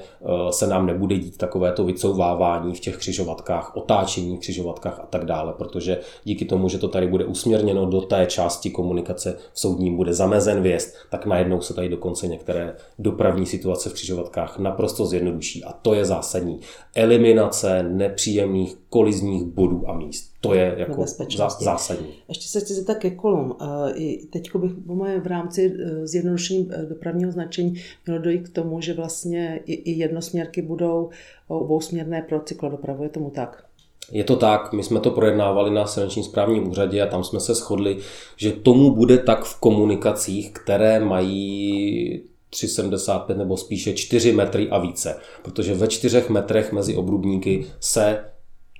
[0.50, 5.52] se nám nebude dít takovéto vycouvávání v těch křižovatkách, otáčení v křižovatkách a tak dále,
[5.52, 10.14] protože díky tomu, že to tady bude usměrněno do té části komunikace v soudním, bude
[10.14, 15.64] zamezen vjezd, tak najednou se tady dokonce některé dopravní situace v křižovatkách naprosto zjednoduší.
[15.64, 16.60] A to je zásadní.
[16.94, 20.30] Eliminace nepříjemných kolizních bodů a míst.
[20.40, 21.04] To je jako
[21.60, 22.08] zásadní.
[22.28, 23.56] Ještě se chci zeptat ke kolům.
[24.30, 24.72] Teď bych
[25.22, 27.74] v rámci e, zjednodušení e, dopravního značení
[28.06, 31.10] mělo dojít k tomu, že vlastně i jednosměrky budou
[31.48, 33.02] obousměrné pro cyklodopravu.
[33.02, 33.64] Je tomu tak?
[34.12, 37.54] Je to tak, my jsme to projednávali na silničním správním úřadě a tam jsme se
[37.54, 37.98] shodli,
[38.36, 42.22] že tomu bude tak v komunikacích, které mají
[42.52, 45.16] 3,75 nebo spíše 4 metry a více.
[45.42, 48.24] Protože ve 4 metrech mezi obrubníky se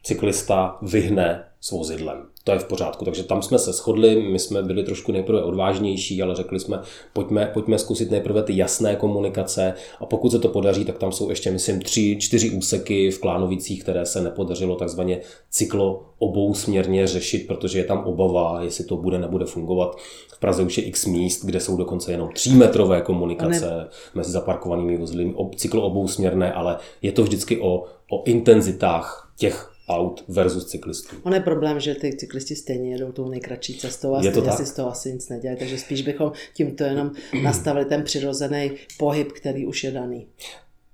[0.03, 3.05] cyklista vyhne s vozidlem to je v pořádku.
[3.05, 6.81] Takže tam jsme se shodli, my jsme byli trošku nejprve odvážnější, ale řekli jsme,
[7.13, 11.31] pojďme, pojďme zkusit nejprve ty jasné komunikace a pokud se to podaří, tak tam jsou
[11.31, 15.21] ještě, myslím, tři, čtyři úseky v Klánovicích, které se nepodařilo takzvaně
[15.51, 19.97] cyklo obou směrně řešit, protože je tam obava, jestli to bude, nebude fungovat.
[20.29, 23.89] V Praze už je x míst, kde jsou dokonce jenom třímetrové komunikace ne.
[24.15, 30.25] mezi zaparkovanými vozidly, cyklo obou směrné, ale je to vždycky o, o intenzitách těch aut
[30.29, 31.17] versus cyklistů.
[31.23, 34.67] On je problém, že ty cyklisti stejně jedou tou nejkratší cestou a je to si
[34.67, 37.11] z toho asi nic nedělají, takže spíš bychom tímto jenom
[37.43, 40.27] nastavili ten přirozený pohyb, který už je daný.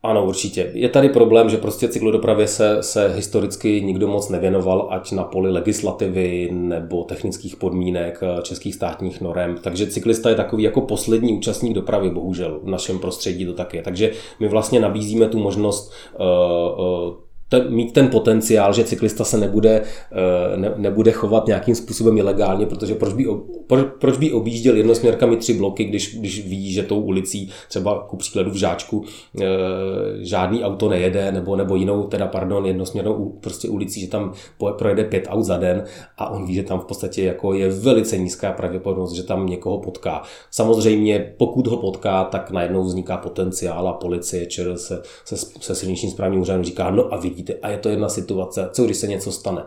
[0.06, 0.70] Ano, určitě.
[0.74, 5.50] Je tady problém, že prostě cyklodopravě se, se historicky nikdo moc nevěnoval, ať na poli
[5.50, 9.56] legislativy nebo technických podmínek eh, českých státních norem.
[9.62, 12.60] Takže cyklista je takový jako poslední účastník dopravy, bohužel.
[12.62, 13.82] V našem prostředí to tak je.
[13.82, 16.26] Takže my vlastně nabízíme tu možnost uh,
[16.84, 19.82] uh, ten, mít ten potenciál, že cyklista se nebude,
[20.12, 23.26] eh, ne, nebude chovat nějakým způsobem ilegálně, protože proč by,
[23.66, 28.16] pro, proč by objížděl jednosměrkami tři bloky, když, když ví, že tou ulicí, třeba ku
[28.16, 29.04] příkladu v Žáčku,
[29.40, 29.46] e,
[30.24, 34.32] žádný auto nejede, nebo, nebo jinou, teda pardon, jednosměrnou prostě ulicí, že tam
[34.78, 35.84] projede pět aut za den
[36.18, 39.78] a on ví, že tam v podstatě jako je velice nízká pravděpodobnost, že tam někoho
[39.78, 40.22] potká.
[40.50, 46.10] Samozřejmě, pokud ho potká, tak najednou vzniká potenciál a policie ČR se, se, se silničním
[46.10, 47.54] správním úřadem říká, no a vidí, vidíte.
[47.62, 49.62] A je to jedna situace, co když se něco stane.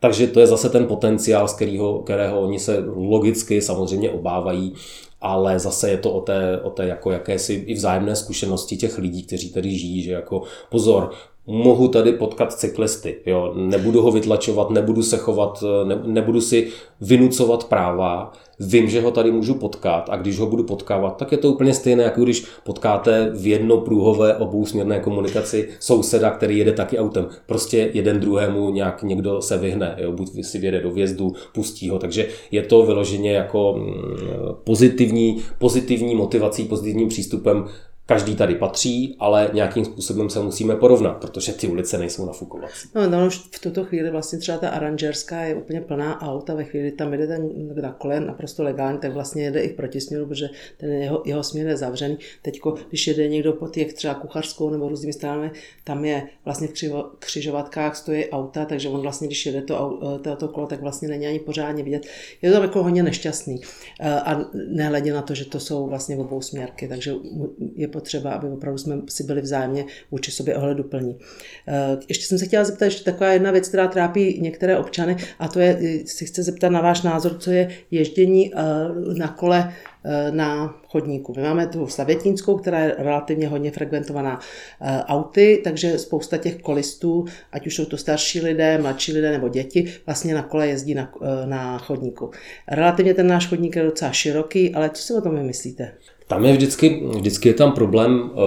[0.00, 4.74] Takže to je zase ten potenciál, z kterého, kterého oni se logicky samozřejmě obávají,
[5.20, 9.22] ale zase je to o té, o té jako jakési i vzájemné zkušenosti těch lidí,
[9.22, 11.10] kteří tady žijí, že jako pozor,
[11.46, 16.68] mohu tady potkat cyklisty, jo, nebudu ho vytlačovat, nebudu se chovat, ne, nebudu si
[17.00, 21.38] vynucovat práva, vím, že ho tady můžu potkat a když ho budu potkávat, tak je
[21.38, 27.26] to úplně stejné, jako když potkáte v jednoprůhové obousměrné komunikaci souseda, který jede taky autem.
[27.46, 30.12] Prostě jeden druhému nějak někdo se vyhne, jo?
[30.12, 33.94] buď si vyjede do vjezdu, pustí ho, takže je to vyloženě jako mm,
[34.64, 37.64] pozitivní, pozitivní motivací, pozitivním přístupem
[38.06, 42.88] každý tady patří, ale nějakým způsobem se musíme porovnat, protože ty ulice nejsou nafukovací.
[42.94, 46.54] No, no už v tuto chvíli vlastně třeba ta aranžerská je úplně plná aut a
[46.54, 47.48] ve chvíli tam jede ten
[47.80, 51.66] na kole naprosto legálně, tak vlastně jede i v protisměru, protože ten jeho, jeho směr
[51.66, 52.18] je zavřený.
[52.42, 55.50] Teď, když jede někdo po těch třeba kuchařskou nebo různými stranami,
[55.84, 60.36] tam je vlastně v křivo, křižovatkách stojí auta, takže on vlastně, když jede to, to,
[60.36, 62.06] to kolo, tak vlastně není ani pořádně vidět.
[62.42, 63.60] Je to jako hodně nešťastný.
[64.24, 67.14] A nehledě na to, že to jsou vlastně obou směrky, takže
[67.74, 71.18] je potřeba, aby opravdu jsme si byli vzájemně vůči sobě ohleduplní.
[71.68, 75.48] Eh, ještě jsem se chtěla zeptat ještě taková jedna věc, která trápí některé občany, a
[75.48, 78.58] to je, si chci zeptat na váš názor, co je ježdění eh,
[79.18, 79.72] na kole
[80.04, 81.32] eh, na chodníku.
[81.36, 84.40] My máme tu Stavětínskou, která je relativně hodně frekventovaná
[85.06, 89.92] auty, takže spousta těch kolistů, ať už jsou to starší lidé, mladší lidé nebo děti,
[90.06, 91.12] vlastně na kole jezdí na,
[91.44, 92.30] na chodníku.
[92.68, 95.92] Relativně ten náš chodník je docela široký, ale co si o tom myslíte?
[96.26, 98.38] Tam je vždycky, vždycky je tam problém, eh,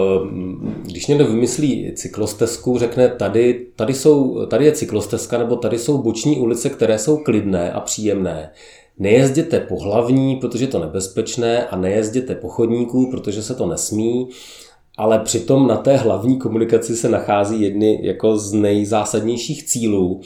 [0.84, 6.40] když někdo vymyslí cyklostezku, řekne tady, tady, jsou, tady je cyklostezka nebo tady jsou boční
[6.40, 8.52] ulice, které jsou klidné a příjemné.
[9.00, 14.30] Nejezděte po hlavní, protože je to nebezpečné a nejezděte po chodníku, protože se to nesmí
[14.98, 20.22] ale přitom na té hlavní komunikaci se nachází jedny jako z nejzásadnějších cílů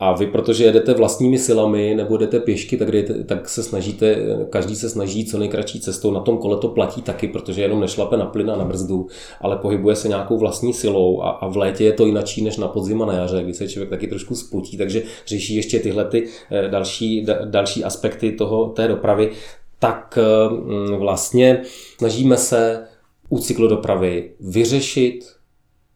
[0.00, 4.16] a vy, protože jedete vlastními silami nebo jdete pěšky, tak, jdete, tak se snažíte,
[4.50, 6.10] každý se snaží co nejkratší cestou.
[6.10, 9.06] Na tom kole to platí taky, protože jenom nešlape na plyn a na brzdu,
[9.40, 12.68] ale pohybuje se nějakou vlastní silou a, a v létě je to jinačí než na
[12.68, 16.28] podzim a na jaře, kdy se člověk taky trošku spotí, takže řeší ještě tyhle ty
[16.50, 19.30] eh, další, další aspekty toho, té dopravy.
[19.78, 20.18] Tak
[20.50, 21.62] mm, vlastně
[21.98, 22.86] snažíme se
[23.28, 25.24] u cyklodopravy vyřešit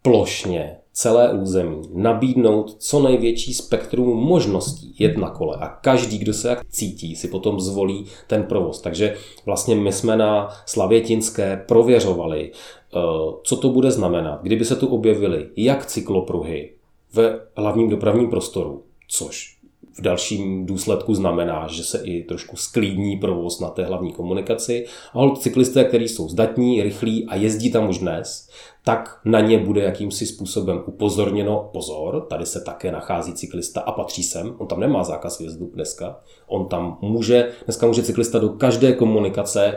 [0.03, 6.48] plošně celé území, nabídnout co největší spektrum možností jet na kole a každý, kdo se
[6.48, 8.81] jak cítí, si potom zvolí ten provoz.
[8.81, 12.98] Takže vlastně my jsme na Slavětinské prověřovali, eh,
[13.42, 16.72] co to bude znamenat, kdyby se tu objevily jak cyklopruhy
[17.14, 19.62] ve hlavním dopravním prostoru, což
[19.98, 24.87] v dalším důsledku znamená, že se i trošku sklídní provoz na té hlavní komunikaci.
[25.12, 28.48] A hold cyklisté, kteří jsou zdatní, rychlí a jezdí tam už dnes,
[28.85, 34.22] tak na ně bude jakýmsi způsobem upozorněno, pozor, tady se také nachází cyklista a patří
[34.22, 38.92] sem, on tam nemá zákaz vjezdu dneska, on tam může, dneska může cyklista do každé
[38.92, 39.76] komunikace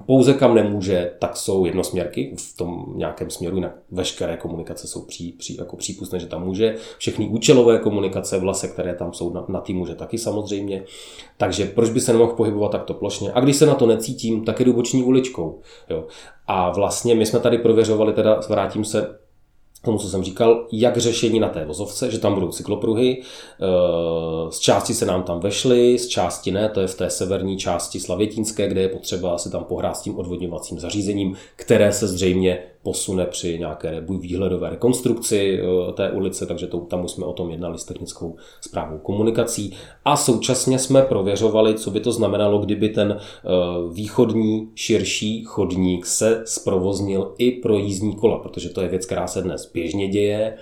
[0.00, 5.32] pouze kam nemůže, tak jsou jednosměrky v tom nějakém směru, jinak veškeré komunikace jsou pří,
[5.32, 6.74] pří, jako přípustné, že tam může.
[6.98, 10.84] Všechny účelové komunikace, vlase, které tam jsou na, na tým může taky samozřejmě.
[11.36, 13.32] Takže proč by se nemohl pohybovat takto plošně?
[13.32, 15.60] A když se na to necítím, tak jdu boční uličkou.
[15.90, 16.04] Jo.
[16.46, 19.25] A vlastně my jsme tady prověřovali, teda vrátím se
[19.82, 23.22] tomu, co jsem říkal, jak řešení na té vozovce, že tam budou cyklopruhy.
[23.22, 23.66] Eh,
[24.52, 28.00] z části se nám tam vešly, z části ne, to je v té severní části
[28.00, 33.26] Slavětínské, kde je potřeba si tam pohrát s tím odvodňovacím zařízením, které se zřejmě posune
[33.26, 37.78] při nějaké výhledové rekonstrukci eh, té ulice, takže to, tam už jsme o tom jednali
[37.78, 39.72] s technickou zprávou komunikací.
[40.04, 43.48] A současně jsme prověřovali, co by to znamenalo, kdyby ten eh,
[43.92, 49.42] východní širší chodník se zprovoznil i pro jízdní kola, protože to je věc, která se
[49.42, 50.56] dnes běžně děje.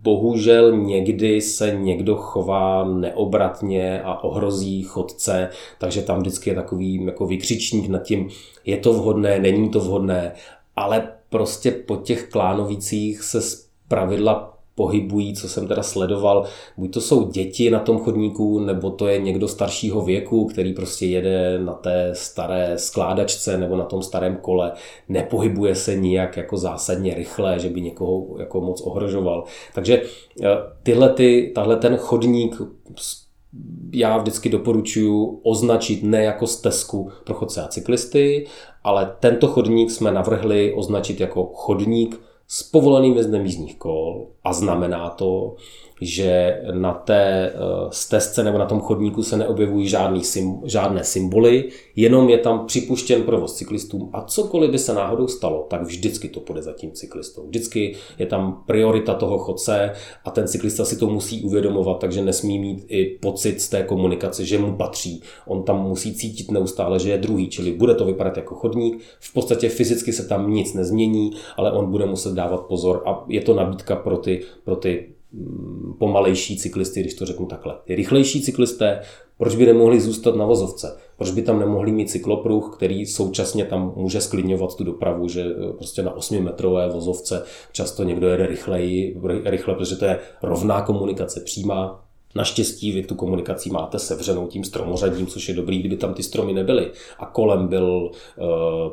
[0.00, 7.26] Bohužel někdy se někdo chová neobratně a ohrozí chodce, takže tam vždycky je takový jako
[7.26, 8.28] vykřičník nad tím,
[8.64, 10.32] je to vhodné, není to vhodné,
[10.76, 16.44] ale prostě po těch klánovicích se z pravidla pohybují, co jsem teda sledoval,
[16.76, 21.06] buď to jsou děti na tom chodníku, nebo to je někdo staršího věku, který prostě
[21.06, 24.72] jede na té staré skládačce nebo na tom starém kole,
[25.08, 29.44] nepohybuje se nijak jako zásadně rychle, že by někoho jako moc ohrožoval.
[29.74, 30.02] Takže
[30.42, 30.46] eh,
[30.82, 32.56] tyhle ty, tahle ten chodník
[33.92, 38.46] já vždycky doporučuji označit ne jako stezku pro chodce a cyklisty,
[38.84, 45.10] ale tento chodník jsme navrhli označit jako chodník s povoleným jezdem jízdních kol a znamená
[45.10, 45.56] to,
[46.02, 47.58] že na té eh,
[47.90, 50.22] stezce nebo na tom chodníku se neobjevují žádný,
[50.64, 55.82] žádné symboly, jenom je tam připuštěn provoz cyklistům a cokoliv by se náhodou stalo, tak
[55.82, 57.46] vždycky to půjde za tím cyklistou.
[57.46, 59.92] Vždycky je tam priorita toho chodce
[60.24, 64.44] a ten cyklista si to musí uvědomovat, takže nesmí mít i pocit z té komunikace,
[64.44, 65.22] že mu patří.
[65.46, 69.02] On tam musí cítit neustále, že je druhý, čili bude to vypadat jako chodník.
[69.20, 73.40] V podstatě fyzicky se tam nic nezmění, ale on bude muset dávat pozor a je
[73.40, 75.08] to nabídka pro ty, pro ty
[75.98, 77.74] pomalejší cyklisty, když to řeknu takhle.
[77.84, 79.00] Ty rychlejší cyklisté,
[79.38, 80.96] proč by nemohli zůstat na vozovce?
[81.16, 85.72] Proč by tam nemohli mít cyklopruh, který současně tam může sklidňovat tu dopravu, že eh,
[85.72, 92.04] prostě na 8-metrové vozovce často někdo jede rychleji, rychle, protože to je rovná komunikace přímá,
[92.34, 96.52] Naštěstí vy tu komunikaci máte sevřenou tím stromořadím, což je dobrý, kdyby tam ty stromy
[96.52, 96.90] nebyly.
[97.18, 98.10] A kolem byl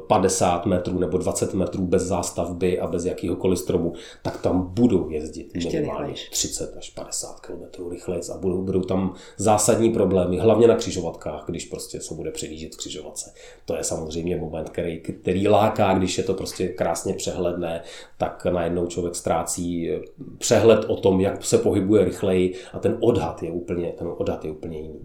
[0.08, 5.10] 50 eh, metrů nebo 20 metrů bez zástavby a bez jakýhokoliv stromu, tak tam budou
[5.10, 10.68] jezdit Ještě minimálně 30 až 50 km rychleji a budou, budou tam zásadní problémy, hlavně
[10.68, 13.34] na křižovatkách, když prostě se bude předjíždět křižovatce.
[13.66, 17.82] To je samozřejmě moment, který, který láká, když je to prostě krásně přehledné,
[18.18, 20.00] tak najednou člověk ztrácí eh,
[20.38, 24.46] přehled o tom, jak se pohybuje rychleji a ten odhad odhad je úplně, ten odhad
[24.46, 25.00] je úplně jiný.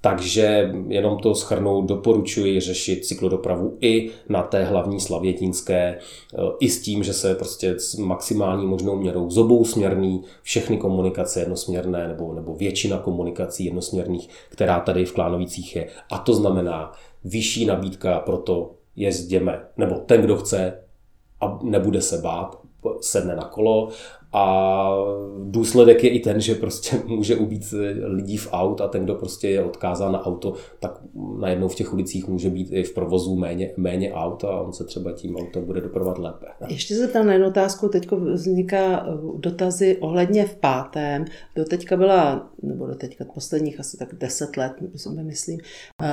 [0.00, 5.98] Takže jenom to schrnout, doporučuji řešit cyklodopravu i na té hlavní slavětínské, e,
[6.60, 11.40] i s tím, že se prostě s maximální možnou měrou z obou směrný, všechny komunikace
[11.40, 15.88] jednosměrné nebo, nebo většina komunikací jednosměrných, která tady v Klánovicích je.
[16.10, 16.92] A to znamená
[17.24, 20.80] vyšší nabídka pro to jezděme, nebo ten, kdo chce
[21.40, 22.64] a nebude se bát,
[23.00, 23.88] sedne na kolo
[24.34, 24.88] a
[25.44, 29.48] důsledek je i ten, že prostě může ubít lidí v aut a ten, kdo prostě
[29.48, 31.00] je odkázán na auto, tak
[31.38, 34.84] najednou v těch ulicích může být i v provozu méně, méně aut a on se
[34.84, 36.46] třeba tím autem bude doprovat lépe.
[36.68, 41.24] Ještě se tam na jednu otázku, teď vzniká dotazy ohledně v pátém.
[41.56, 44.72] Do teďka byla, nebo do teďka posledních asi tak deset let,
[45.22, 45.60] myslím,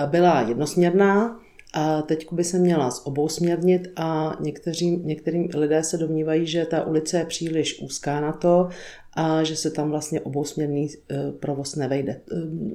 [0.09, 1.39] byla jednosměrná,
[1.73, 7.17] a teď by se měla obousměrnit a někteří, některým lidé se domnívají, že ta ulice
[7.17, 8.69] je příliš úzká na to
[9.13, 12.11] a že se tam vlastně obousměrný e, provoz nevejde.
[12.11, 12.21] E,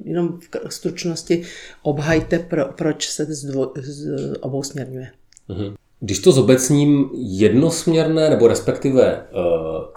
[0.03, 1.43] jenom v stručnosti
[1.81, 4.07] obhajte, pro, proč se zdvo, z,
[4.41, 5.11] obousměrňuje.
[5.47, 5.75] Mhm.
[5.99, 9.27] Když to zobecním jednosměrné, nebo respektive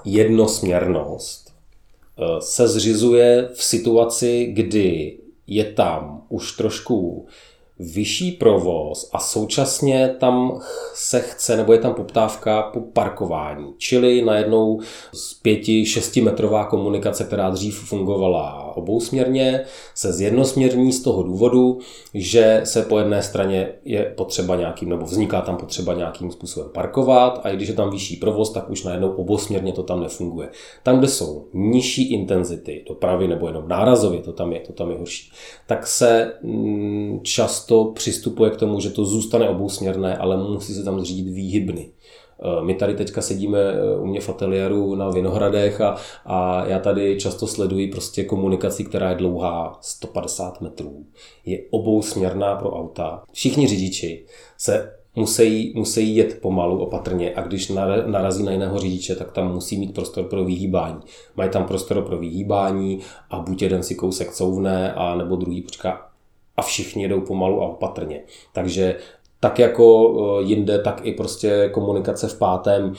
[0.05, 1.53] jednosměrnost
[2.38, 7.26] se zřizuje v situaci, kdy je tam už trošku
[7.80, 10.60] vyšší provoz a současně tam
[10.94, 13.74] se chce, nebo je tam poptávka po parkování.
[13.78, 14.80] Čili najednou
[15.12, 19.64] z pěti, šestimetrová komunikace, která dřív fungovala obousměrně,
[19.94, 21.78] se zjednosměrní z toho důvodu,
[22.14, 27.40] že se po jedné straně je potřeba nějakým, nebo vzniká tam potřeba nějakým způsobem parkovat
[27.42, 30.48] a i když je tam vyšší provoz, tak už najednou obousměrně to tam nefunguje.
[30.82, 34.98] Tam, kde jsou nižší intenzity dopravy nebo jenom nárazově, to tam je, to tam je
[34.98, 35.32] horší,
[35.66, 41.00] tak se mm, často přistupuje k tomu, že to zůstane obousměrné, ale musí se tam
[41.00, 41.90] zřídit výhybny.
[42.43, 46.78] Eh, my tady teďka sedíme eh, u mě v ateliéru na Vinohradech a, a já
[46.78, 51.07] tady často sleduji prostě komunikaci, která je dlouhá 150 metrů.
[51.45, 53.22] Je obousměrná pro auta.
[53.32, 54.24] Všichni řidiči
[54.59, 57.72] se musí, musí jet pomalu, opatrně a když
[58.07, 61.01] narazí na jiného řidiče, tak tam musí mít prostor pro vyhýbání.
[61.36, 66.11] Mají tam prostor pro vyhýbání a buď jeden si kousek couvne, a nebo druhý počká
[66.57, 68.22] a všichni jedou pomalu a opatrně.
[68.53, 68.97] Takže
[69.41, 72.93] tak jako eh, jinde, tak i prostě komunikace v pátém,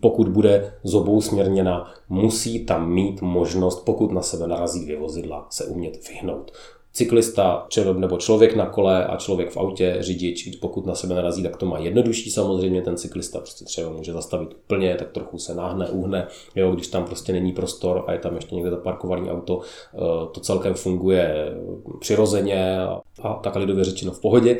[0.00, 5.46] pokud bude z obou směrněna, musí tam mít možnost, pokud na sebe narazí dvě vozidla,
[5.50, 6.52] se umět vyhnout
[6.96, 7.66] cyklista
[7.96, 11.66] nebo člověk na kole a člověk v autě, řidič, pokud na sebe narazí, tak to
[11.66, 16.26] má jednodušší samozřejmě, ten cyklista prostě třeba může zastavit úplně, tak trochu se náhne, uhne,
[16.54, 19.60] jo, když tam prostě není prostor a je tam ještě někde zaparkovaný auto,
[19.94, 19.98] eh,
[20.32, 21.54] to celkem funguje
[22.00, 22.78] přirozeně
[23.22, 24.58] a, tak lidově řečeno v pohodě,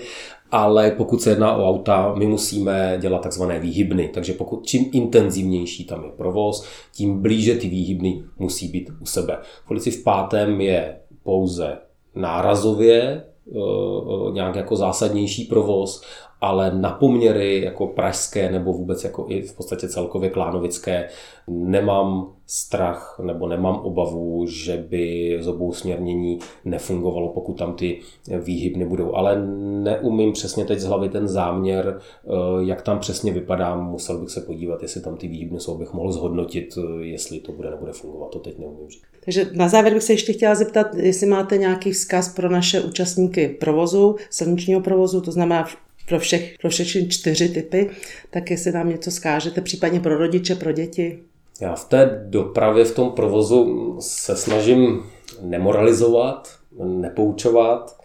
[0.51, 5.85] ale pokud se jedná o auta, my musíme dělat takzvané výhybny, takže pokud čím intenzivnější
[5.85, 9.39] tam je provoz, tím blíže ty výhybny musí být u sebe.
[9.67, 11.86] V v pátém je pouze
[12.17, 16.03] nárazově eh, eh, nějak jako zásadnější provoz,
[16.41, 21.09] ale na poměry jako pražské nebo vůbec jako i v podstatě celkově klánovické
[21.49, 28.01] nemám strach nebo nemám obavu, že by z obou směrnění nefungovalo, pokud tam ty
[28.41, 29.15] výhybny budou.
[29.15, 29.47] Ale
[29.83, 32.31] neumím přesně teď z hlavy ten záměr, eh,
[32.61, 33.77] jak tam přesně vypadá.
[33.77, 37.71] Musel bych se podívat, jestli tam ty výhybny jsou, abych mohl zhodnotit, jestli to bude
[37.71, 38.31] nebude fungovat.
[38.31, 39.03] To teď neumím říct.
[39.25, 43.49] Takže na závěr bych se ještě chtěla zeptat, jestli máte nějaký vzkaz pro naše účastníky
[43.49, 45.67] provozu, silničního provozu, to znamená
[46.07, 47.91] pro, všech, pro všechny čtyři typy,
[48.31, 51.19] tak jestli nám něco skážete, případně pro rodiče, pro děti.
[51.61, 55.03] Já v té dopravě, v tom provozu se snažím
[55.43, 56.49] nemoralizovat,
[56.85, 57.97] nepoučovat,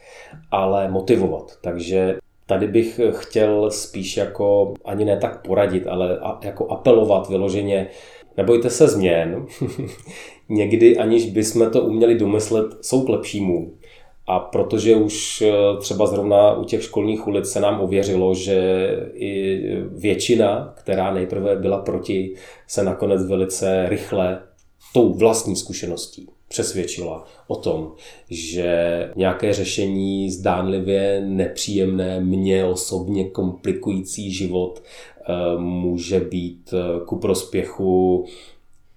[0.51, 1.57] ale motivovat.
[1.61, 7.87] Takže tady bych chtěl spíš jako ani ne tak poradit, ale jako apelovat vyloženě,
[8.37, 9.45] nebojte se změn,
[10.49, 13.73] někdy aniž bychom to uměli domyslet, jsou k lepšímu.
[14.27, 19.61] A protože už eh, třeba zrovna u těch školních ulic se nám ověřilo, že i
[19.91, 22.35] většina, která nejprve byla proti,
[22.67, 24.41] se nakonec velice rychle
[24.93, 27.91] tou vlastní zkušeností přesvědčila o tom,
[28.29, 38.25] že nějaké řešení zdánlivě nepříjemné, mě osobně komplikující život eh, může být eh, ku prospěchu,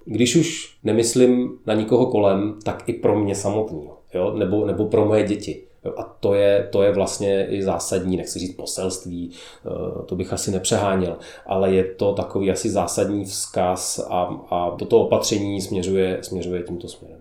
[0.05, 4.35] když už nemyslím na nikoho kolem, tak i pro mě samotného jo?
[4.37, 5.62] Nebo, nebo pro moje děti.
[5.85, 5.95] Jo?
[5.97, 9.31] A to je, to je vlastně i zásadní, nechci říct poselství,
[9.67, 15.01] eh, to bych asi nepřeháněl, ale je to takový asi zásadní vzkaz a, a toto
[15.01, 17.21] opatření směřuje, směřuje tímto směrem.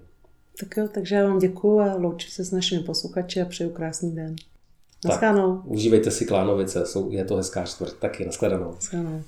[0.59, 4.15] Tak jo, takže já vám děkuji a loučím se s našimi posluchači a přeju krásný
[4.15, 4.35] den.
[5.05, 5.61] Naschledanou.
[5.65, 7.93] Užívejte si Klánovice, jsou, je to hezká čtvrt.
[7.99, 8.71] Taky, nashledanou.
[8.71, 9.21] Naschledanou.